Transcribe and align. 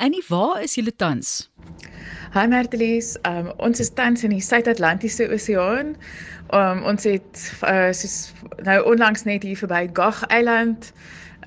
Annie, 0.00 0.24
waar 0.28 0.62
is 0.62 0.74
julle 0.74 0.96
tans? 0.96 1.50
Hi 2.32 2.46
Martelies, 2.48 3.18
um, 3.28 3.50
ons 3.60 3.80
is 3.80 3.90
tans 3.92 4.22
in 4.24 4.32
die 4.32 4.40
Suid-Atlantiese 4.40 5.26
Oseaan. 5.28 5.90
Um, 6.56 6.80
ons 6.88 7.04
het 7.04 7.40
uh, 7.68 7.90
soos 7.92 8.14
nou 8.64 8.78
onlangs 8.88 9.26
net 9.28 9.44
hier 9.44 9.60
verby 9.60 9.82
Gag 9.92 10.22
Eiland 10.32 10.88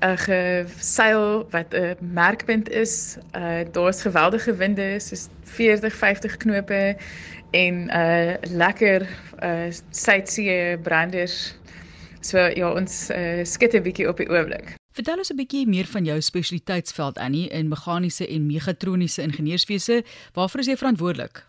'n 0.04 0.12
uh, 0.12 0.20
geseil 0.22 1.26
wat 1.50 1.74
'n 1.74 1.98
merkpunt 2.14 2.70
is. 2.70 3.18
Uh 3.34 3.66
daar's 3.74 4.06
geweldige 4.06 4.54
winde, 4.62 5.00
soos 5.00 5.26
40, 5.42 5.94
50 5.94 6.36
knope 6.36 6.96
en 7.50 7.90
uh 7.90 8.38
lekker 8.54 9.08
uh 9.42 9.66
suidsee 9.90 10.78
branders. 10.78 11.58
So 12.20 12.38
ja, 12.38 12.70
ons 12.70 13.10
uh, 13.10 13.42
skiet 13.42 13.74
'n 13.74 13.82
bietjie 13.82 14.08
op 14.08 14.22
die 14.22 14.30
oomblik. 14.30 14.76
Vertel 14.94 15.18
ons 15.18 15.30
'n 15.32 15.36
bietjie 15.36 15.66
meer 15.66 15.88
van 15.90 16.04
jou 16.04 16.20
spesialiteitsveld 16.20 17.18
Annie 17.18 17.48
in 17.48 17.68
meganiese 17.68 18.26
en 18.28 18.46
megatroniese 18.46 19.22
ingenieurswese. 19.22 20.04
Waarvoor 20.32 20.60
is 20.60 20.66
jy 20.66 20.76
verantwoordelik? 20.76 21.46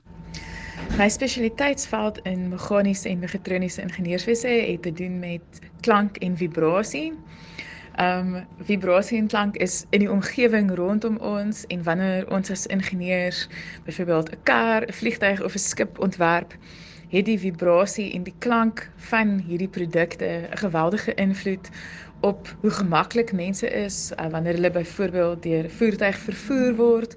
My 0.98 1.10
spesialiteitsveld 1.10 2.18
in 2.24 2.50
meganiese 2.50 3.10
en 3.10 3.20
megatroniese 3.20 3.82
ingenieurswese 3.82 4.48
het 4.48 4.82
te 4.82 4.94
doen 4.94 5.20
met 5.20 5.62
klank 5.80 6.18
en 6.18 6.38
vibrasie. 6.38 7.14
Um 8.00 8.48
vibrasie 8.64 9.18
en 9.18 9.28
klank 9.28 9.56
is 9.56 9.86
in 9.90 10.00
die 10.00 10.12
omgewing 10.12 10.76
rondom 10.76 11.18
ons 11.18 11.66
en 11.66 11.84
wanneer 11.84 12.26
ons 12.32 12.50
as 12.50 12.66
ingenieurs 12.66 13.48
byvoorbeeld 13.84 14.30
'n 14.32 14.44
kar, 14.44 14.82
'n 14.88 14.94
vliegtyg 14.94 15.44
of 15.44 15.54
'n 15.54 15.60
skip 15.60 16.00
ontwerp, 16.00 16.58
het 17.10 17.26
die 17.26 17.40
vibrasie 17.40 18.14
en 18.14 18.24
die 18.24 18.36
klank 18.40 18.90
van 18.96 19.38
hierdie 19.48 19.68
produkte 19.68 20.26
'n 20.26 20.58
geweldige 20.58 21.14
invloed 21.14 21.70
op 22.26 22.50
hoe 22.62 22.74
gemaklik 22.74 23.32
mense 23.38 23.70
is 23.70 24.12
uh, 24.16 24.28
wanneer 24.34 24.58
hulle 24.58 24.72
byvoorbeeld 24.72 25.44
deur 25.44 25.70
voertuig 25.70 26.18
vervoer 26.18 26.76
word 26.76 27.16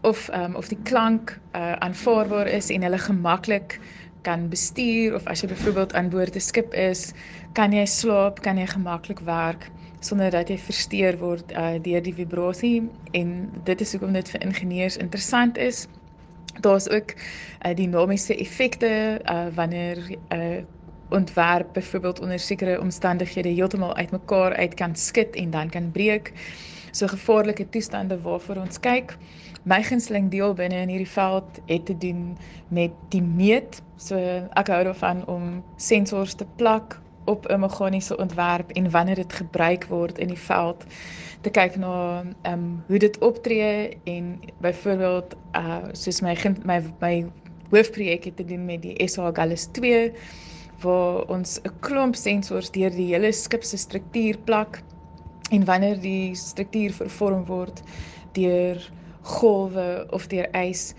of 0.00 0.28
um, 0.36 0.54
of 0.54 0.68
die 0.68 0.78
klank 0.82 1.38
uh, 1.52 1.72
aanvaarbaar 1.86 2.48
is 2.48 2.70
en 2.70 2.84
hulle 2.84 2.98
gemaklik 2.98 3.78
kan 4.22 4.48
bestuur 4.52 5.14
of 5.16 5.24
as 5.32 5.40
jy 5.40 5.48
byvoorbeeld 5.52 5.94
aan 5.96 6.10
boord 6.12 6.36
'n 6.36 6.44
skip 6.44 6.74
is, 6.74 7.12
kan 7.52 7.72
jy 7.72 7.86
slaap, 7.86 8.40
kan 8.44 8.58
jy 8.58 8.66
gemaklik 8.66 9.20
werk 9.24 9.70
sonder 10.00 10.30
dat 10.30 10.48
jy 10.48 10.58
versteur 10.58 11.16
word 11.20 11.52
uh, 11.52 11.76
deur 11.82 12.02
die 12.02 12.14
vibrasie 12.16 12.88
en 13.12 13.50
dit 13.64 13.80
is 13.80 13.92
hoekom 13.92 14.12
dit 14.12 14.28
vir 14.32 14.44
ingenieurs 14.44 14.96
interessant 14.96 15.58
is. 15.58 15.86
Daar's 16.60 16.88
ook 16.88 17.14
uh, 17.16 17.74
dinamiese 17.76 18.36
effekte 18.36 19.20
uh, 19.24 19.46
wanneer 19.54 19.96
'n 20.08 20.40
uh, 20.40 20.62
ontwerp 21.10 21.72
byvoorbeeld 21.72 22.20
onder 22.20 22.38
sekere 22.38 22.80
omstandighede 22.80 23.48
heeltemal 23.48 23.94
uitmekaar 23.94 24.56
uit 24.56 24.74
kan 24.74 24.96
skit 24.96 25.36
en 25.36 25.50
dan 25.50 25.70
kan 25.70 25.90
breek. 25.90 26.32
So 26.90 27.06
gevaarlike 27.06 27.68
toestande 27.68 28.20
waarvoor 28.20 28.56
ons 28.56 28.80
kyk. 28.80 29.16
My 29.62 29.82
gunsteling 29.82 30.30
deel 30.30 30.54
binne 30.54 30.80
in 30.80 30.88
hierdie 30.88 31.08
veld 31.08 31.60
het 31.66 31.86
te 31.86 31.96
doen 31.98 32.36
met 32.68 32.90
die 33.08 33.22
meet. 33.22 33.82
So 33.96 34.16
ek 34.58 34.72
hou 34.72 34.82
daarvan 34.84 35.26
om 35.26 35.64
sensors 35.76 36.34
te 36.34 36.46
plak 36.56 37.00
op 37.24 37.46
'n 37.46 37.60
meganiese 37.60 38.16
ontwerp 38.16 38.70
en 38.70 38.90
wanneer 38.90 39.14
dit 39.14 39.32
gebruik 39.32 39.84
word 39.84 40.18
in 40.18 40.28
die 40.28 40.38
veld 40.38 40.84
te 41.40 41.50
kyk 41.50 41.76
na 41.76 42.24
ehm 42.42 42.52
um, 42.52 42.82
hoe 42.86 42.98
dit 42.98 43.18
optree 43.18 43.98
en 44.04 44.40
byvoorbeeld 44.60 45.36
uh 45.56 45.84
soos 45.92 46.20
my 46.20 46.36
my 46.64 46.82
my 47.00 47.26
hoofprojek 47.70 48.24
het 48.24 48.36
te 48.36 48.44
doen 48.44 48.64
met 48.64 48.82
die 48.82 49.08
SA 49.08 49.30
Gallus 49.32 49.68
2 49.72 50.12
waar 50.82 51.28
ons 51.28 51.60
'n 51.64 51.72
klomp 51.80 52.16
sensors 52.16 52.70
deur 52.70 52.90
die 52.90 53.10
hele 53.14 53.32
skip 53.32 53.62
se 53.64 53.76
struktuur 53.76 54.38
plak 54.44 54.82
en 55.50 55.64
wanneer 55.64 56.00
die 56.00 56.34
struktuur 56.34 56.92
vervorm 56.92 57.44
word 57.46 57.82
deur 58.32 58.90
golwe 59.22 60.06
of 60.10 60.26
deur 60.26 60.48
ys 60.54 60.94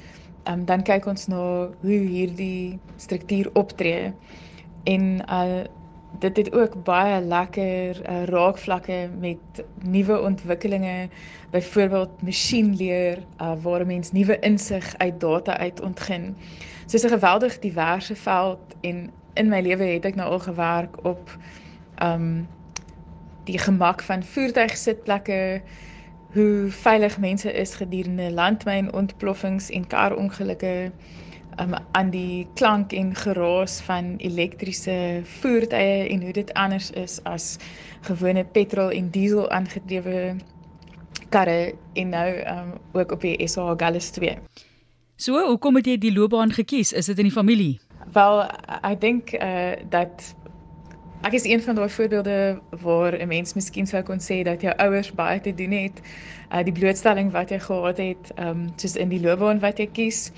um, 0.47 0.65
dan 0.65 0.83
kyk 0.83 1.05
ons 1.05 1.27
na 1.27 1.43
hoe 1.81 2.01
hierdie 2.07 2.79
struktuur 2.97 3.49
optree 3.53 4.13
en 4.83 5.21
uh 5.27 5.63
dit 6.19 6.37
het 6.37 6.53
ook 6.53 6.83
baie 6.83 7.21
lekker 7.23 8.01
uh, 8.01 8.23
raakvlakke 8.23 9.09
met 9.19 9.61
nuwe 9.87 10.21
ontwikkelinge 10.21 11.09
byvoorbeeld 11.51 12.21
masjienleer 12.21 13.23
uh, 13.41 13.53
waar 13.63 13.85
mens 13.85 14.11
nuwe 14.11 14.39
insig 14.39 14.93
uit 14.97 15.19
data 15.19 15.57
uit 15.57 15.81
ontgin. 15.81 16.35
So 16.85 16.97
'n 16.97 17.09
geweldig 17.09 17.59
diverse 17.59 18.15
veld 18.15 18.75
en 18.81 19.09
in 19.33 19.49
my 19.49 19.61
lewe 19.61 19.93
het 19.93 20.05
ek 20.05 20.15
nou 20.19 20.29
al 20.31 20.39
gewerk 20.39 20.99
op 21.05 21.37
um 22.03 22.47
die 23.49 23.57
gemak 23.57 24.03
van 24.05 24.23
voertuigsitplekke 24.23 25.61
hoe 26.33 26.67
veilig 26.69 27.17
mense 27.19 27.51
is 27.51 27.75
gedurende 27.75 28.31
landmyn 28.31 28.93
ontploffings 28.93 29.69
en 29.69 29.87
karongelukke 29.87 30.91
um, 31.59 31.73
aan 31.91 32.09
die 32.09 32.47
klank 32.53 32.93
en 32.93 33.15
geraas 33.15 33.81
van 33.81 34.15
elektriese 34.17 35.21
voertuie 35.23 36.07
en 36.09 36.21
hoe 36.21 36.33
dit 36.33 36.53
anders 36.53 36.91
is 36.91 37.19
as 37.23 37.57
gewone 38.07 38.45
petrol 38.45 38.89
en 38.89 39.09
diesel 39.09 39.49
aangedrewe 39.49 40.35
karre 41.29 41.73
en 41.93 42.09
nou 42.09 42.29
um, 42.47 42.73
ook 42.91 43.11
op 43.11 43.21
die 43.21 43.47
SA 43.47 43.73
Gallus 43.77 44.09
2. 44.09 44.37
So, 45.15 45.37
hoekom 45.47 45.75
het 45.75 45.85
jy 45.85 45.97
die 46.01 46.13
loopbaan 46.13 46.51
gekies? 46.51 46.91
Is 46.93 47.05
dit 47.11 47.17
in 47.17 47.29
die 47.29 47.35
familie? 47.35 47.79
Wel, 48.11 48.41
ek 48.83 48.97
dink 48.99 49.31
uh 49.39 49.71
dat 49.89 50.23
ek 51.23 51.35
is 51.37 51.45
een 51.47 51.61
van 51.63 51.75
daai 51.75 51.89
voorbeelde 51.89 52.59
waar 52.81 53.15
'n 53.15 53.27
mens 53.27 53.53
miskien 53.53 53.87
sou 53.87 54.01
kon 54.03 54.19
sê 54.19 54.41
dat 54.43 54.61
jou 54.61 54.73
ouers 54.77 55.11
baie 55.15 55.39
te 55.39 55.53
doen 55.53 55.71
het. 55.71 56.01
Uh 56.51 56.63
die 56.63 56.73
blootstelling 56.73 57.31
wat 57.31 57.49
jy 57.49 57.59
gehad 57.59 57.97
het, 57.97 58.31
um 58.35 58.67
soos 58.75 58.95
in 58.95 59.09
die 59.09 59.21
loopbaan 59.21 59.59
wat 59.59 59.77
jy 59.79 59.87
kies. 59.87 60.31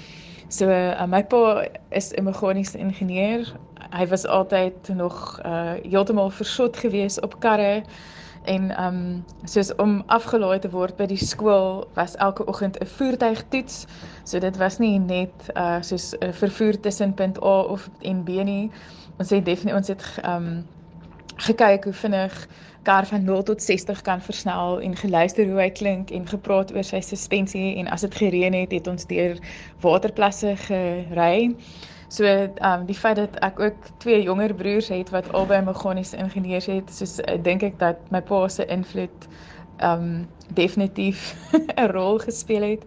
So 0.47 0.69
uh, 0.69 1.05
my 1.07 1.23
pa 1.23 1.65
is 1.89 2.11
'n 2.13 2.23
meganiese 2.23 2.77
ingenieur. 2.77 3.41
Hy 3.89 4.07
was 4.07 4.25
altyd 4.25 4.87
nog 4.93 5.39
uh 5.45 5.73
heeltemal 5.81 6.29
versot 6.29 6.77
geweest 6.77 7.21
op 7.21 7.39
karre 7.39 7.83
en 8.43 8.83
um 8.85 9.25
soos 9.43 9.75
om 9.75 10.03
afgelaai 10.05 10.59
te 10.59 10.69
word 10.69 10.95
by 10.95 11.05
die 11.05 11.25
skool 11.25 11.87
was 11.93 12.15
elke 12.15 12.45
oggend 12.45 12.77
'n 12.79 12.85
voertuigtoets. 12.85 13.85
So 14.23 14.39
dit 14.39 14.57
was 14.57 14.77
nie 14.79 14.99
net 14.99 15.49
uh 15.55 15.81
soos 15.81 16.13
'n 16.19 16.33
vervoer 16.33 16.79
tussen 16.79 17.13
punt 17.13 17.41
A 17.43 17.59
of 17.59 17.89
en 18.01 18.23
B 18.23 18.29
nie. 18.43 18.71
Ons 19.17 19.29
het 19.29 19.45
definitief 19.45 19.75
ons 19.75 19.87
het 19.87 20.03
um 20.25 20.65
gekyk 21.35 21.83
hoe 21.83 21.93
vinnig 21.93 22.47
kar 22.83 23.05
van 23.05 23.23
0 23.23 23.43
tot 23.43 23.63
60 23.63 24.01
kan 24.01 24.21
versnel 24.21 24.81
en 24.81 24.95
geluister 24.95 25.47
hoe 25.47 25.59
hy 25.59 25.69
klink 25.69 26.11
en 26.11 26.27
gepraat 26.27 26.73
oor 26.75 26.83
sy 26.83 26.99
suspensie 27.01 27.75
en 27.75 27.87
as 27.87 28.01
dit 28.01 28.15
gereën 28.15 28.53
het 28.53 28.71
het 28.71 28.87
ons 28.87 29.05
deur 29.05 29.39
waterplasse 29.79 30.55
gery. 30.67 31.55
So 32.13 32.25
um, 32.27 32.85
die 32.85 32.95
feit 32.95 33.15
dat 33.15 33.39
ek 33.41 33.59
ook 33.59 33.87
twee 33.97 34.21
jonger 34.23 34.53
broers 34.53 34.91
het 34.93 35.09
wat 35.09 35.31
albei 35.33 35.61
meganiese 35.65 36.17
ingenieurs 36.17 36.67
het, 36.69 36.91
soos 36.93 37.17
uh, 37.23 37.39
dink 37.41 37.63
ek 37.63 37.79
dat 37.79 38.11
my 38.13 38.21
pa 38.21 38.47
se 38.47 38.67
invloed 38.69 39.27
um, 39.81 40.27
definitief 40.53 41.35
'n 41.75 41.91
rol 41.91 42.19
gespeel 42.19 42.61
het. 42.61 42.83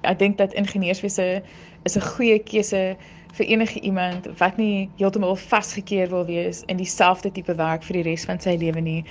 Ek 0.00 0.18
dink 0.18 0.38
dat 0.38 0.52
ingenieurswese 0.52 1.42
is 1.82 1.96
'n 1.96 2.06
goeie 2.16 2.38
keuse 2.38 2.96
vir 3.32 3.46
enige 3.46 3.80
iemand 3.80 4.26
wat 4.38 4.56
nie 4.56 4.90
heeltemal 4.96 5.36
vasgekeer 5.36 6.08
wil 6.08 6.24
wees 6.26 6.62
in 6.66 6.76
dieselfde 6.76 7.32
tipe 7.32 7.54
werk 7.54 7.82
vir 7.82 8.00
die 8.00 8.08
res 8.10 8.24
van 8.24 8.40
sy 8.40 8.56
lewe 8.58 8.80
nie, 8.80 9.04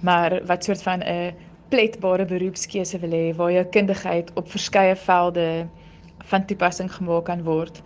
maar 0.00 0.40
wat 0.46 0.64
soort 0.64 0.82
van 0.82 1.02
'n 1.02 1.34
pletbare 1.68 2.24
beroepskeuse 2.24 2.98
wil 2.98 3.10
hê 3.10 3.34
waar 3.36 3.52
jou 3.52 3.64
kundigheid 3.64 4.30
op 4.34 4.50
verskeie 4.50 4.96
velde 4.96 5.66
van 6.30 6.46
toepassing 6.46 6.92
gemaak 6.94 7.24
kan 7.24 7.42
word. 7.42 7.82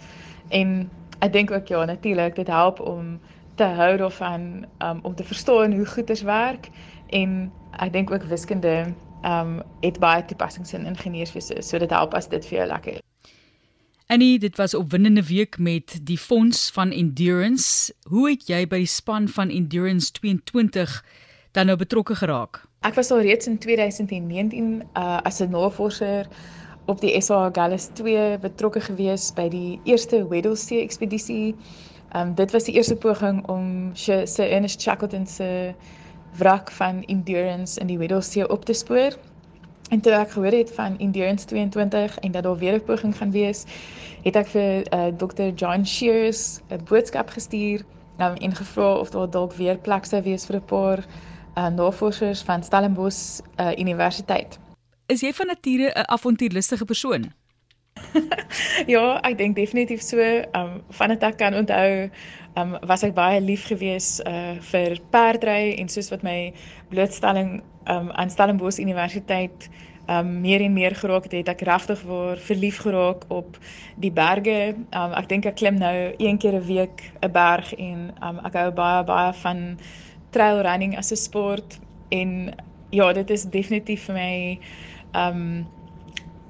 En 0.49 0.91
ek 1.21 1.33
dink 1.33 1.51
ook 1.51 1.69
ja, 1.69 1.85
natuurlik 1.85 2.37
dit 2.37 2.47
help 2.47 2.81
om 2.81 3.21
te 3.55 3.65
hou 3.65 3.97
daarvan 3.97 4.67
um, 4.79 5.01
om 5.03 5.15
te 5.15 5.25
verstaan 5.25 5.73
hoe 5.73 5.87
goeders 5.87 6.23
werk 6.23 6.69
en 7.13 7.53
ek 7.79 7.93
dink 7.93 8.11
ook 8.11 8.25
wiskunde 8.31 8.95
um 9.25 9.61
het 9.81 9.99
baie 10.01 10.25
toepassings 10.25 10.73
in 10.73 10.87
ingenieurswese, 10.87 11.63
so 11.63 11.79
dit 11.79 11.91
help 11.91 12.15
as 12.15 12.29
dit 12.29 12.47
vir 12.47 12.59
jou 12.59 12.67
lekker 12.69 12.93
is. 12.93 13.05
Annie, 14.11 14.39
dit 14.39 14.57
was 14.57 14.73
'n 14.75 14.77
opwindende 14.77 15.27
week 15.27 15.59
met 15.59 16.01
die 16.03 16.19
fonds 16.19 16.71
van 16.71 16.91
Endurance. 16.91 17.95
Hoe 18.09 18.31
het 18.31 18.47
jy 18.47 18.67
by 18.67 18.77
die 18.77 18.87
span 18.87 19.29
van 19.29 19.49
Endurance 19.49 20.13
22 20.13 21.05
dan 21.53 21.67
nou 21.67 21.77
betrokke 21.77 22.15
geraak? 22.15 22.67
Ek 22.81 22.95
was 22.95 23.11
al 23.11 23.21
reeds 23.21 23.47
in 23.47 23.59
2019 23.59 24.83
uh, 24.97 25.21
as 25.23 25.41
'n 25.41 25.51
navorser 25.51 26.27
op 26.87 27.01
die 27.01 27.21
SA 27.21 27.51
Gallus 27.53 27.89
2 27.95 28.39
betrokke 28.39 28.81
gewees 28.81 29.33
by 29.33 29.49
die 29.49 29.81
eerste 29.85 30.29
Weddellsee 30.29 30.83
ekspedisie. 30.83 31.55
Um, 32.17 32.35
dit 32.35 32.51
was 32.51 32.65
die 32.65 32.75
eerste 32.75 32.97
poging 32.97 33.47
om 33.49 33.91
Sir 33.95 34.51
Ernest 34.51 34.83
Shackleton 34.83 35.27
se 35.27 35.75
wrak 36.39 36.71
van 36.71 37.05
Endurance 37.05 37.81
in 37.81 37.87
die 37.87 37.99
Weddellsee 37.99 38.49
op 38.49 38.65
te 38.65 38.73
spoor. 38.73 39.17
En 39.91 40.01
toe 40.01 40.13
ek 40.13 40.31
gehoor 40.31 40.53
het 40.53 40.73
van 40.75 40.99
Endurance 40.99 41.47
22 41.47 42.19
en 42.19 42.33
dat 42.33 42.43
daar 42.43 42.59
weer 42.59 42.75
'n 42.75 42.85
poging 42.85 43.17
gaan 43.17 43.31
wees, 43.31 43.65
het 44.23 44.37
ek 44.37 44.47
vir 44.47 44.95
uh, 44.95 45.07
eh, 45.07 45.15
Dr. 45.17 45.51
John 45.55 45.85
Shears 45.85 46.61
'n 46.69 46.85
boodskap 46.85 47.29
gestuur 47.29 47.83
um, 48.19 48.35
en 48.35 48.55
gevra 48.55 48.95
of 48.95 49.11
daar 49.11 49.31
dalk 49.31 49.53
weer 49.53 49.79
plek 49.79 50.05
sou 50.05 50.23
wees 50.23 50.47
vir 50.47 50.57
'n 50.57 50.65
paar 50.65 51.05
uh, 51.57 51.67
navorsers 51.69 52.43
van 52.43 52.63
Stellenbosch 52.63 53.41
uh, 53.61 53.73
Universiteit. 53.79 54.59
Is 55.07 55.21
jy 55.21 55.33
van 55.33 55.47
nature 55.47 55.91
'n 55.95 56.07
avontuurlustige 56.07 56.85
persoon? 56.85 57.33
ja, 58.95 59.21
ek 59.21 59.39
dink 59.39 59.57
definitief 59.57 60.03
so. 60.03 60.19
Um 60.57 60.81
van 60.89 61.09
dit 61.09 61.23
ek 61.23 61.37
kan 61.37 61.55
onthou, 61.55 62.11
um 62.57 62.77
was 62.87 63.03
ek 63.07 63.15
baie 63.15 63.41
lief 63.41 63.67
gewees 63.71 64.19
uh 64.27 64.57
vir 64.73 64.99
perdry 65.15 65.77
en 65.79 65.89
soos 65.89 66.11
wat 66.11 66.25
my 66.27 66.53
blootstelling 66.91 67.61
um 67.87 68.11
aan 68.11 68.31
Stellenbosch 68.31 68.81
Universiteit 68.83 69.69
um 70.11 70.41
meer 70.43 70.61
en 70.61 70.73
meer 70.75 70.95
geraak 70.99 71.29
het, 71.29 71.37
het 71.39 71.53
ek 71.53 71.63
regtig 71.69 72.03
waar 72.09 72.41
verlief 72.43 72.81
geraak 72.83 73.25
op 73.29 73.59
die 74.03 74.11
berge. 74.11 74.75
Um 74.91 75.15
ek 75.15 75.29
dink 75.31 75.47
ek 75.47 75.61
klim 75.61 75.79
nou 75.79 76.15
een 76.19 76.39
keer 76.39 76.59
'n 76.59 76.67
week 76.67 77.13
'n 77.23 77.33
berg 77.33 77.75
en 77.75 78.11
um 78.23 78.41
ek 78.45 78.55
hou 78.55 78.71
baie 78.71 79.05
baie 79.05 79.33
van 79.33 79.79
trail 80.31 80.63
running 80.63 80.97
as 80.99 81.13
'n 81.13 81.17
sport 81.17 81.79
en 82.11 82.55
ja, 82.91 83.13
dit 83.13 83.31
is 83.31 83.45
definitief 83.45 84.05
vir 84.05 84.15
my 84.15 84.59
um 85.15 85.67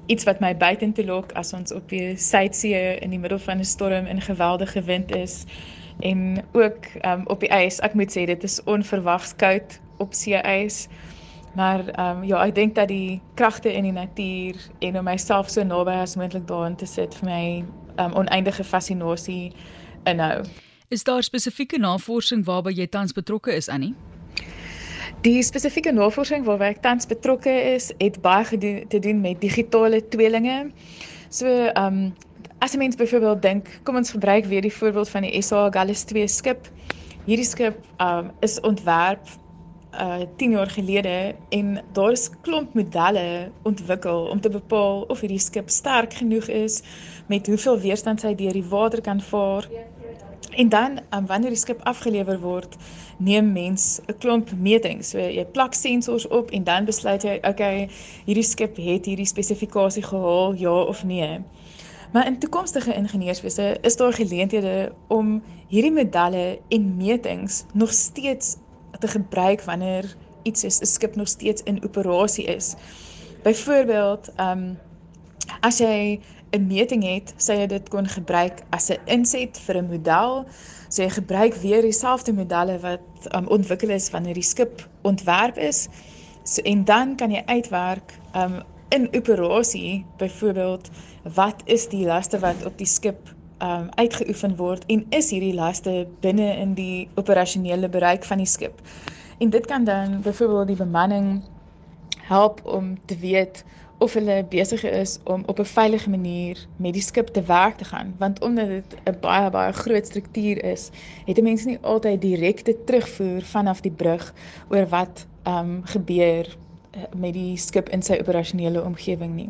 iets 0.07 0.23
wat 0.25 0.39
my 0.39 0.57
buitentoe 0.57 1.05
lok 1.05 1.31
as 1.31 1.53
ons 1.53 1.71
op 1.71 1.89
die 1.89 2.15
suidsee 2.17 2.97
in 2.99 3.09
die 3.09 3.19
middel 3.19 3.39
van 3.39 3.59
'n 3.59 3.65
storm 3.65 4.05
in 4.05 4.21
geweldige 4.21 4.81
wind 4.81 5.15
is 5.15 5.45
en 6.01 6.43
ook 6.51 6.85
um, 7.05 7.23
op 7.27 7.39
die 7.39 7.49
ys. 7.53 7.79
Ek 7.79 7.93
moet 7.93 8.11
sê 8.11 8.25
dit 8.29 8.43
is 8.43 8.59
onverwags 8.63 9.35
koud 9.35 9.79
op 9.97 10.13
see-ys. 10.13 10.87
Maar 11.55 11.87
ehm 11.87 12.17
um, 12.17 12.23
ja, 12.23 12.45
ek 12.45 12.55
dink 12.55 12.75
dat 12.75 12.87
die 12.87 13.21
kragte 13.35 13.73
in 13.73 13.83
die 13.83 13.91
natuur 13.91 14.55
en 14.79 14.97
om 14.97 15.03
myself 15.03 15.49
so 15.49 15.63
naby 15.63 15.91
as 15.99 16.15
moontlik 16.15 16.47
daarin 16.47 16.75
te 16.75 16.87
sit 16.87 17.15
vir 17.19 17.27
my 17.29 17.43
ehm 17.95 18.05
um, 18.05 18.13
oneindige 18.23 18.63
fascinasie 18.63 19.51
inhou. 20.03 20.43
Is 20.87 21.03
daar 21.03 21.23
spesifieke 21.23 21.77
navorsing 21.79 22.45
waarby 22.45 22.71
jy 22.75 22.87
tans 22.87 23.13
betrokke 23.13 23.53
is, 23.55 23.69
Annie? 23.69 23.93
Die 25.21 25.43
spesifieke 25.43 25.91
navorsing 25.91 26.45
waarby 26.45 26.71
ek 26.73 26.81
tans 26.81 27.07
betrokke 27.07 27.51
is, 27.73 27.91
het 27.97 28.21
baie 28.21 28.45
gedoen, 28.45 28.87
te 28.87 28.99
doen 28.99 29.21
met 29.21 29.41
digitale 29.41 30.01
tweelinge. 30.07 30.71
So, 31.29 31.47
ehm 31.47 31.85
um, 31.85 32.13
as 32.61 32.73
'n 32.73 32.77
mens 32.77 32.95
byvoorbeeld 32.95 33.41
dink, 33.41 33.79
kom 33.83 33.95
ons 33.95 34.11
gebruik 34.11 34.45
weer 34.45 34.61
die 34.61 34.73
voorbeeld 34.73 35.09
van 35.09 35.21
die 35.21 35.41
SA 35.41 35.69
Gallus 35.69 36.03
2 36.03 36.27
skip. 36.27 36.69
Hierdie 37.25 37.45
skip 37.45 37.77
um, 37.97 38.31
is 38.39 38.59
ontwerp 38.59 39.27
uh 39.93 40.21
10 40.37 40.51
jaar 40.51 40.69
gelede 40.69 41.35
en 41.49 41.83
daar 41.91 42.11
is 42.11 42.29
klomp 42.41 42.73
modelle 42.73 43.51
ontwikkel 43.63 44.25
om 44.25 44.41
te 44.41 44.49
bepaal 44.49 45.01
of 45.01 45.19
hierdie 45.19 45.39
skip 45.39 45.69
sterk 45.69 46.13
genoeg 46.13 46.47
is 46.47 46.81
met 47.27 47.47
hoeveel 47.47 47.79
weerstand 47.79 48.21
hy 48.21 48.35
deur 48.35 48.53
die 48.53 48.69
water 48.69 49.01
kan 49.01 49.21
vaar. 49.21 49.67
En 50.51 50.69
dan 50.69 50.99
um, 51.09 51.25
wanneer 51.25 51.49
die 51.49 51.59
skip 51.59 51.81
afgelewer 51.83 52.39
word, 52.39 52.77
neem 53.17 53.51
mens 53.51 53.99
'n 54.05 54.17
klomp 54.17 54.51
metings. 54.51 55.09
So 55.09 55.17
jy 55.17 55.45
plak 55.45 55.73
sensors 55.73 56.27
op 56.27 56.51
en 56.51 56.63
dan 56.63 56.85
besluit 56.85 57.23
jy, 57.23 57.39
okay, 57.41 57.89
hierdie 58.25 58.49
skip 58.53 58.77
het 58.77 59.05
hierdie 59.05 59.25
spesifikasie 59.25 60.03
gehaal, 60.03 60.53
ja 60.53 60.81
of 60.81 61.03
nee. 61.03 61.41
Maar 62.11 62.25
in 62.25 62.39
toekomstige 62.39 62.93
ingenieurswese 62.93 63.77
is 63.81 63.95
daar 63.95 64.13
geleenthede 64.13 64.91
om 65.07 65.43
hierdie 65.67 65.91
modelle 65.91 66.59
en 66.67 66.97
metings 66.97 67.63
nog 67.73 67.93
steeds 67.93 68.55
te 68.99 69.07
gebruik 69.07 69.61
wanneer 69.61 70.15
iets 70.43 70.63
is 70.63 70.79
'n 70.79 70.85
skip 70.85 71.15
nog 71.15 71.27
steeds 71.27 71.63
in 71.63 71.83
operasie 71.83 72.45
is. 72.45 72.75
Byvoorbeeld, 73.43 74.29
ehm 74.35 74.57
um, 74.57 74.77
as 75.59 75.77
jy 75.77 76.19
'n 76.51 76.67
meting 76.67 77.03
het, 77.03 77.33
sê 77.37 77.53
jy 77.53 77.67
dit 77.67 77.89
kon 77.89 78.07
gebruik 78.07 78.63
as 78.69 78.89
'n 78.89 78.99
inset 79.05 79.59
vir 79.59 79.77
'n 79.77 79.89
model. 79.89 80.45
So 80.89 81.01
jy 81.01 81.09
gebruik 81.09 81.53
weer 81.53 81.81
dieselfde 81.81 82.33
modelle 82.33 82.79
wat 82.79 83.35
um, 83.35 83.47
ontwikkel 83.47 83.89
is 83.89 84.09
wanneer 84.09 84.33
die 84.33 84.43
skip 84.43 84.89
ontwerp 85.01 85.57
is. 85.57 85.87
So 86.43 86.61
en 86.61 86.85
dan 86.85 87.15
kan 87.15 87.31
jy 87.31 87.43
uitwerk 87.45 88.19
um 88.35 88.61
in 88.91 89.07
operasie 89.15 90.05
byvoorbeeld 90.17 90.89
wat 91.35 91.61
is 91.65 91.87
die 91.87 92.05
laste 92.05 92.39
wat 92.39 92.65
op 92.65 92.77
die 92.77 92.87
skip 92.87 93.29
um 93.63 93.89
uitgeoefen 93.95 94.55
word 94.57 94.85
en 94.91 95.05
is 95.09 95.29
hierdie 95.31 95.53
laste 95.55 96.07
binne 96.19 96.49
in 96.57 96.73
die 96.73 97.07
operasionele 97.15 97.89
bereik 97.89 98.25
van 98.27 98.41
die 98.41 98.49
skip. 98.49 98.81
En 99.39 99.49
dit 99.49 99.65
kan 99.65 99.83
dan 99.83 100.21
byvoorbeeld 100.21 100.67
die 100.67 100.81
bemanning 100.81 101.43
help 102.27 102.65
om 102.65 102.97
te 103.05 103.17
weet 103.17 103.63
of 104.01 104.13
hulle 104.17 104.41
besig 104.49 104.83
is 104.83 105.19
om 105.23 105.43
op 105.45 105.59
'n 105.59 105.65
veilige 105.65 106.09
manier 106.09 106.57
met 106.75 106.93
die 106.93 107.01
skip 107.01 107.27
te 107.27 107.41
werk 107.41 107.77
te 107.77 107.85
gaan 107.85 108.15
want 108.17 108.41
omdat 108.41 108.67
dit 108.67 108.95
'n 109.05 109.17
baie 109.21 109.49
baie 109.49 109.73
groot 109.73 110.05
struktuur 110.05 110.63
is, 110.63 110.89
het 111.25 111.37
'n 111.37 111.43
mens 111.43 111.65
nie 111.65 111.77
altyd 111.81 112.21
direkte 112.21 112.83
terugvoer 112.83 113.41
vanaf 113.41 113.81
die 113.81 113.91
brug 113.91 114.33
oor 114.69 114.87
wat 114.87 115.27
um, 115.47 115.81
gebeur 115.83 116.57
met 117.15 117.33
die 117.33 117.57
skip 117.57 117.89
in 117.89 118.01
sy 118.01 118.17
operasionele 118.19 118.83
omgewing 118.83 119.35
nie. 119.35 119.49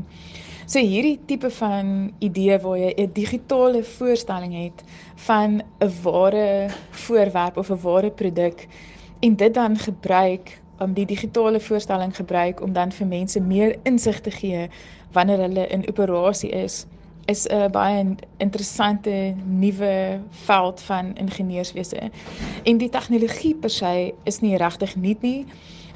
So 0.66 0.80
hierdie 0.80 1.20
tipe 1.28 1.50
van 1.52 2.12
idee 2.20 2.58
waar 2.64 2.78
jy 2.78 2.94
'n 2.98 3.12
digitale 3.14 3.84
voorstelling 3.84 4.54
het 4.54 4.84
van 5.16 5.62
'n 5.80 5.92
ware 6.04 6.70
voorwerp 6.92 7.58
of 7.58 7.70
'n 7.70 7.82
ware 7.82 8.12
produk 8.12 8.68
en 9.20 9.36
dit 9.36 9.54
dan 9.54 9.78
gebruik 9.78 10.62
om 10.80 10.94
die 10.94 11.06
digitale 11.06 11.60
voorstelling 11.60 12.16
gebruik 12.16 12.62
om 12.62 12.74
dan 12.74 12.92
vir 12.92 13.08
mense 13.08 13.42
meer 13.42 13.76
insig 13.84 14.20
te 14.22 14.32
gee 14.32 14.70
wanneer 15.12 15.38
hulle 15.38 15.68
in 15.68 15.88
operasie 15.90 16.50
is 16.50 16.86
is 17.26 17.48
'n 17.48 17.72
baie 17.72 18.16
interessante 18.38 19.36
nuwe 19.46 20.20
veld 20.30 20.82
van 20.82 21.16
ingenieurswese. 21.16 22.10
En 22.64 22.78
die 22.78 22.90
tegnologie 22.90 23.56
per 23.56 23.70
se 23.70 24.14
is 24.24 24.40
nie 24.40 24.58
regtig 24.58 24.96
nuut 24.96 25.22
nie, 25.22 25.46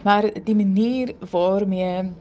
maar 0.06 0.30
die 0.44 0.56
manier 0.56 1.16
waarmee 1.32 2.12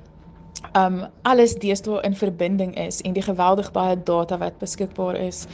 um 0.72 1.02
alles 1.22 1.54
deesdae 1.60 2.00
in 2.08 2.16
verbinding 2.16 2.76
is 2.80 3.00
en 3.04 3.12
die 3.12 3.22
geweldig 3.22 3.72
baie 3.72 3.96
data 4.02 4.38
wat 4.40 4.58
beskikbaar 4.58 5.18
is, 5.20 5.44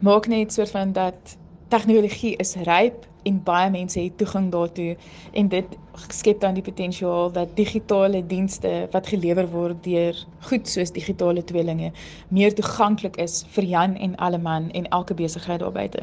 maak 0.00 0.28
net 0.28 0.52
soort 0.52 0.70
van 0.70 0.92
dat 0.92 1.36
tegnologie 1.72 2.36
is 2.36 2.54
ryp 2.68 3.06
en 3.22 3.38
baie 3.46 3.70
mense 3.70 4.00
het 4.00 4.16
toegang 4.18 4.50
daartoe 4.52 4.96
en 5.38 5.48
dit 5.48 5.76
skep 6.12 6.40
dan 6.42 6.56
die 6.58 6.64
potensiaal 6.64 7.30
dat 7.32 7.54
digitale 7.56 8.20
dienste 8.26 8.72
wat 8.92 9.08
gelewer 9.08 9.48
word 9.52 9.78
deur 9.84 10.18
goed 10.48 10.68
soos 10.68 10.92
digitale 10.92 11.44
tweelinge 11.44 11.92
meer 12.28 12.54
toeganklik 12.58 13.16
is 13.22 13.42
vir 13.54 13.68
Jan 13.74 13.96
en 13.96 14.16
alle 14.16 14.38
man 14.38 14.68
en 14.70 14.88
elke 14.90 15.14
besigheid 15.14 15.62
daar 15.62 15.72
buite. 15.72 16.02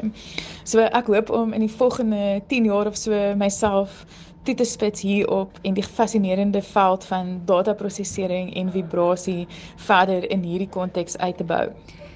So 0.64 0.88
ek 0.88 1.12
hoop 1.12 1.30
om 1.30 1.54
in 1.54 1.68
die 1.68 1.76
volgende 1.76 2.42
10 2.48 2.72
jaar 2.72 2.88
of 2.88 2.98
so 2.98 3.36
myself 3.36 4.06
toe 4.50 4.58
te 4.58 4.66
spits 4.66 5.04
hierop 5.06 5.58
en 5.62 5.76
die 5.78 5.86
fascinerende 5.86 6.62
veld 6.66 7.06
van 7.06 7.36
dataprosesering 7.46 8.54
en 8.58 8.72
vibrasie 8.74 9.48
verder 9.78 10.26
in 10.34 10.46
hierdie 10.46 10.70
konteks 10.70 11.18
uit 11.18 11.38
te 11.38 11.46
bou. 11.46 11.68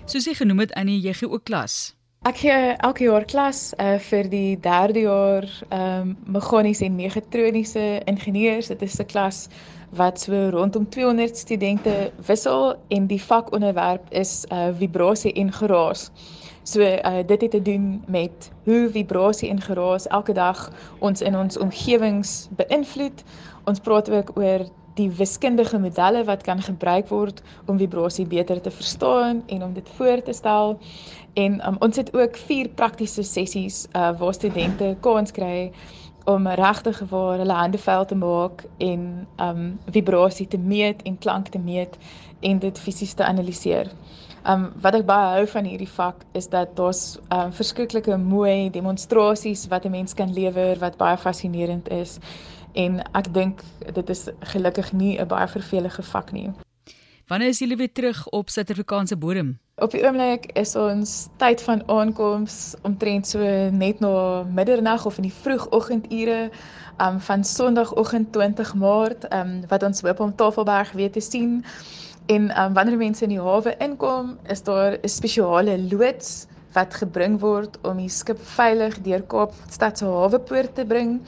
Soos 0.09 0.25
jy 0.25 0.33
genoem 0.39 0.63
het 0.65 0.73
Annie, 0.79 0.97
jy 1.03 1.13
gee 1.19 1.29
ook 1.29 1.45
klas. 1.45 1.93
Ek 2.23 2.39
gee 2.39 2.57
elke 2.87 3.03
jaar 3.03 3.25
klas 3.27 3.73
uh, 3.83 3.97
vir 3.99 4.29
die 4.31 4.55
3de 4.63 5.03
jaar 5.05 5.47
ehm 5.69 6.09
um, 6.09 6.13
meganiese 6.37 6.85
en 6.87 6.95
mechatroniese 6.95 7.85
ingenieurs. 8.07 8.71
Dit 8.71 8.81
is 8.81 8.99
'n 8.99 9.05
klas 9.11 9.49
wat 9.91 10.19
so 10.19 10.49
rondom 10.49 10.89
200 10.89 11.37
studente 11.37 12.11
wissel 12.25 12.75
en 12.87 13.07
die 13.07 13.21
vakonderwerp 13.21 14.07
is 14.09 14.45
uh, 14.49 14.69
vibrasie 14.79 15.33
en 15.33 15.51
geraas. 15.51 16.09
So 16.63 16.79
uh, 16.79 17.17
dit 17.25 17.41
het 17.41 17.51
te 17.51 17.61
doen 17.61 18.03
met 18.07 18.51
hoe 18.63 18.89
vibrasie 18.91 19.49
en 19.49 19.61
geraas 19.61 20.07
elke 20.07 20.33
dag 20.33 20.71
ons 20.99 21.21
in 21.21 21.35
ons 21.35 21.57
omgewings 21.57 22.47
beïnvloed. 22.55 23.23
Ons 23.63 23.79
praat 23.79 24.09
ook 24.09 24.31
oor 24.39 24.63
die 24.95 25.09
wiskundige 25.11 25.79
modelle 25.79 26.23
wat 26.23 26.43
kan 26.43 26.61
gebruik 26.61 27.09
word 27.09 27.41
om 27.65 27.77
vibrasie 27.77 28.25
beter 28.25 28.61
te 28.61 28.71
verstaan 28.71 29.43
en 29.47 29.63
om 29.63 29.73
dit 29.73 29.89
voor 29.97 30.21
te 30.23 30.33
stel. 30.33 30.77
En 31.33 31.59
um, 31.67 31.75
ons 31.79 31.97
het 31.97 32.13
ook 32.15 32.37
vier 32.47 32.69
praktiese 32.69 33.23
sessies 33.23 33.87
uh, 33.91 34.13
waar 34.19 34.33
studente 34.33 34.95
kans 35.01 35.31
kry 35.31 35.71
om 36.23 36.47
regtig 36.47 36.99
waar 37.09 37.37
hulle 37.37 37.53
hande 37.53 37.77
vuil 37.77 38.05
te 38.05 38.15
maak 38.15 38.63
en 38.77 39.27
um 39.37 39.79
vibrasie 39.91 40.47
te 40.47 40.57
meet 40.57 41.01
en 41.01 41.17
klank 41.17 41.47
te 41.47 41.59
meet 41.59 41.97
en 42.39 42.59
dit 42.59 42.79
fisies 42.79 43.13
te 43.13 43.25
analiseer. 43.25 43.91
Um 44.47 44.71
wat 44.81 44.95
ek 44.95 45.05
baie 45.07 45.35
hou 45.35 45.45
van 45.47 45.67
hierdie 45.67 45.89
vak 45.89 46.25
is 46.31 46.49
dat 46.49 46.75
daar's 46.75 47.19
um 47.29 47.51
verskriklike 47.51 48.17
mooi 48.17 48.69
demonstrasies 48.71 49.67
wat 49.67 49.85
'n 49.85 49.91
mens 49.91 50.13
kan 50.13 50.33
lewer 50.33 50.79
wat 50.79 50.97
baie 50.97 51.17
fascinerend 51.17 51.89
is 51.89 52.19
en 52.73 53.01
ek 53.13 53.33
dink 53.33 53.63
dit 53.93 54.09
is 54.09 54.29
gelukkig 54.39 54.93
nie 54.93 55.19
'n 55.19 55.27
baie 55.27 55.47
vervelige 55.47 56.03
vak 56.03 56.31
nie. 56.31 56.51
Wanneer 57.27 57.47
is 57.47 57.59
julle 57.59 57.75
weer 57.75 57.91
terug 57.91 58.27
op 58.27 58.49
Suid-Afrikaanse 58.49 59.17
bodem? 59.17 59.59
Op 59.75 59.91
die 59.91 60.03
oomblik 60.03 60.49
is 60.59 60.75
ons 60.75 61.11
tyd 61.39 61.61
van 61.63 61.83
aankoms 61.87 62.73
omtrent 62.83 63.27
so 63.27 63.39
net 63.71 64.01
na 64.03 64.43
middernag 64.43 65.05
of 65.07 65.17
in 65.21 65.29
die 65.29 65.35
vroegoggendure 65.35 66.49
um 67.05 67.21
van 67.23 67.45
Sondagoggend 67.47 68.33
20 68.35 68.73
Maart 68.75 69.23
um 69.31 69.61
wat 69.71 69.87
ons 69.87 70.03
hoop 70.03 70.19
om 70.19 70.35
Tafelberg 70.35 70.91
weer 70.91 71.11
te 71.11 71.23
sien. 71.23 71.63
En 72.27 72.51
um 72.59 72.75
wanneer 72.75 72.99
mense 72.99 73.23
in 73.23 73.37
die 73.37 73.41
hawe 73.41 73.75
inkom, 73.79 74.35
is 74.51 74.63
daar 74.67 74.99
'n 74.99 75.07
spesiale 75.07 75.79
loods 75.79 76.45
wat 76.73 76.93
gebring 76.93 77.39
word 77.39 77.79
om 77.87 77.97
die 77.97 78.09
skip 78.09 78.39
veilig 78.57 78.99
deur 79.01 79.23
Kaapstad 79.23 79.97
se 79.97 80.05
hawepoort 80.05 80.75
te 80.75 80.85
bring 80.85 81.21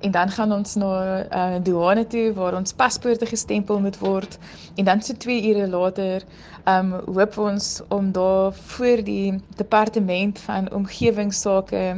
en 0.00 0.10
dan 0.10 0.30
gaan 0.30 0.52
ons 0.52 0.74
na 0.74 0.92
uh, 1.24 1.62
douane 1.62 2.06
toe 2.06 2.32
waar 2.34 2.54
ons 2.54 2.72
paspoorte 2.72 3.26
gestempel 3.26 3.80
moet 3.80 3.98
word 3.98 4.38
en 4.74 4.84
dan 4.84 5.02
so 5.02 5.14
2 5.14 5.48
ure 5.50 5.68
later 5.68 6.24
um 6.64 6.92
hoop 7.06 7.38
ons 7.38 7.80
om 7.88 8.12
daar 8.12 8.52
voor 8.52 9.04
die 9.04 9.40
departement 9.56 10.38
van 10.38 10.72
omgewingsake 10.72 11.96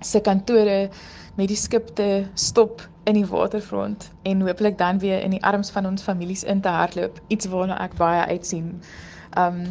se 0.00 0.20
kantore 0.20 0.88
met 1.34 1.48
die 1.48 1.56
skip 1.56 1.94
te 1.94 2.24
stop 2.34 2.88
in 3.04 3.14
die 3.14 3.26
waterfront 3.26 4.10
en 4.22 4.40
hopelik 4.40 4.78
dan 4.78 4.98
weer 4.98 5.22
in 5.22 5.30
die 5.30 5.44
arms 5.44 5.70
van 5.70 5.86
ons 5.86 6.02
families 6.02 6.44
in 6.44 6.60
te 6.60 6.68
hardloop 6.68 7.20
iets 7.28 7.46
waarna 7.46 7.78
ek 7.82 7.96
baie 7.98 8.26
uitsien. 8.26 8.82
Um 9.38 9.64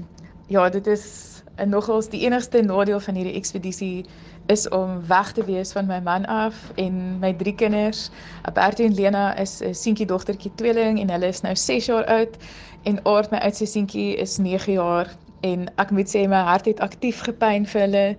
ja, 0.48 0.70
dit 0.70 0.88
is 0.88 1.41
en 1.62 1.70
nogals 1.70 2.10
die 2.10 2.22
enigste 2.26 2.62
nadeel 2.66 3.00
van 3.00 3.16
hierdie 3.16 3.38
ekspedisie 3.38 4.06
is 4.50 4.70
om 4.70 5.02
weg 5.08 5.32
te 5.38 5.46
wees 5.46 5.72
van 5.78 5.86
my 5.86 6.00
man 6.04 6.26
af 6.26 6.56
en 6.82 7.20
my 7.22 7.34
drie 7.38 7.54
kinders. 7.56 8.10
Bertie 8.54 8.86
en 8.86 8.96
Lena 8.98 9.26
is 9.38 9.62
'n 9.62 9.74
seentjie 9.74 10.06
dogtertjie 10.06 10.52
tweeling 10.56 11.00
en 11.00 11.10
hulle 11.10 11.28
is 11.28 11.42
nou 11.42 11.56
6 11.56 11.86
jaar 11.86 12.06
oud 12.06 12.38
en 12.84 13.06
Aard 13.06 13.32
my 13.32 13.38
oudste 13.38 13.66
seentjie 13.66 14.16
is 14.16 14.38
9 14.38 14.74
jaar 14.74 15.16
en 15.42 15.70
ek 15.76 15.92
moet 15.92 16.10
sê 16.16 16.28
my 16.28 16.42
hart 16.50 16.66
het 16.66 16.80
aktief 16.80 17.22
gepyn 17.22 17.66
vir 17.66 17.82
hulle. 17.82 18.18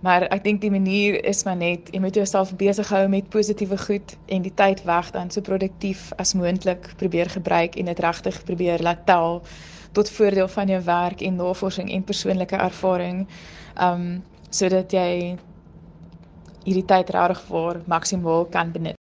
Maar 0.00 0.22
ek 0.32 0.44
dink 0.44 0.60
die 0.60 0.70
manier 0.70 1.24
is 1.24 1.44
maar 1.44 1.56
net 1.56 1.88
jy 1.92 2.00
moet 2.00 2.14
jouself 2.14 2.54
besig 2.56 2.88
hou 2.88 3.08
met 3.08 3.28
positiewe 3.28 3.78
goed 3.78 4.16
en 4.26 4.42
die 4.42 4.54
tyd 4.54 4.84
weg 4.84 5.10
dan 5.10 5.30
so 5.30 5.40
produktief 5.40 6.12
as 6.16 6.34
moontlik 6.34 6.88
probeer 6.96 7.28
gebruik 7.28 7.76
en 7.76 7.84
dit 7.84 7.98
regtig 7.98 8.44
probeer 8.44 8.82
laat 8.82 9.06
tel 9.06 9.42
tot 9.92 10.10
voordeel 10.10 10.48
van 10.48 10.68
jou 10.68 10.82
werk 10.84 11.20
en 11.26 11.36
navorsing 11.36 11.90
en 11.92 12.04
persoonlike 12.04 12.56
ervaring. 12.56 13.26
Um 13.88 14.22
sodat 14.50 14.92
jy 14.92 15.36
hierdie 16.64 16.86
tyd 16.94 17.10
regtig 17.14 17.44
vir 17.50 17.82
maksimaal 17.86 18.48
kan 18.50 18.72
benut. 18.74 18.99